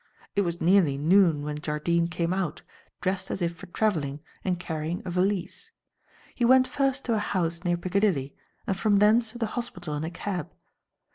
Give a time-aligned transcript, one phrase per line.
[0.35, 2.63] It was nearly noon when Jardine came out,
[3.01, 5.69] dressed as if for travelling and carrying a valise.
[6.33, 8.33] He went first to a house near Piccadilly
[8.65, 10.49] and from thence to the hospital in a cab.